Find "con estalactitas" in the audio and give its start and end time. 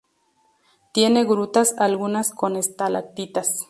2.31-3.59